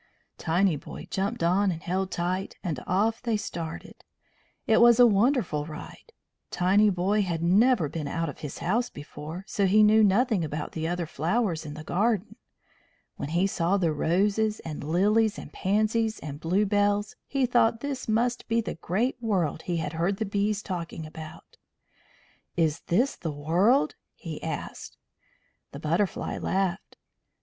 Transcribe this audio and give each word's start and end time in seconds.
Tinyboy 0.39 1.09
jumped 1.11 1.43
on 1.43 1.69
and 1.69 1.83
held 1.83 2.09
tight, 2.09 2.55
and 2.63 2.79
off 2.87 3.21
they 3.21 3.37
started. 3.37 4.03
It 4.65 4.81
was 4.81 4.99
a 4.99 5.05
wonderful 5.05 5.67
ride. 5.67 6.11
Tinyboy 6.49 7.21
had 7.23 7.43
never 7.43 7.87
been 7.87 8.07
out 8.07 8.27
of 8.27 8.39
his 8.39 8.57
house 8.57 8.89
before, 8.89 9.43
so 9.47 9.67
he 9.67 9.83
knew 9.83 10.03
nothing 10.03 10.43
about 10.43 10.71
the 10.71 10.87
other 10.87 11.05
flowers 11.05 11.67
in 11.67 11.75
the 11.75 11.83
garden. 11.83 12.35
When 13.17 13.29
he 13.29 13.45
saw 13.45 13.77
the 13.77 13.93
roses 13.93 14.59
and 14.61 14.83
lilies 14.83 15.37
and 15.37 15.53
pansies 15.53 16.17
and 16.17 16.39
bluebells 16.39 17.15
he 17.27 17.45
thought 17.45 17.81
this 17.81 18.07
must 18.09 18.47
be 18.47 18.59
the 18.59 18.73
great 18.81 19.21
world 19.21 19.61
he 19.61 19.77
had 19.77 19.93
heard 19.93 20.17
the 20.17 20.25
bees 20.25 20.63
talking 20.63 21.05
about. 21.05 21.57
"Is 22.57 22.79
this 22.87 23.15
the 23.15 23.29
world?" 23.31 23.93
he 24.15 24.41
asked. 24.41 24.97
The 25.73 25.79
Butterfly 25.79 26.39
laughed. 26.39 26.97